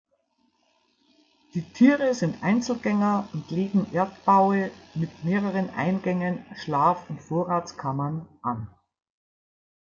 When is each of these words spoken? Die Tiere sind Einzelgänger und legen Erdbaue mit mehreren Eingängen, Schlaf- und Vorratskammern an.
Die 1.53 1.61
Tiere 1.61 2.15
sind 2.15 2.41
Einzelgänger 2.41 3.29
und 3.33 3.51
legen 3.51 3.85
Erdbaue 3.93 4.71
mit 4.95 5.23
mehreren 5.23 5.69
Eingängen, 5.69 6.43
Schlaf- 6.55 7.07
und 7.07 7.21
Vorratskammern 7.21 8.27
an. 8.41 8.67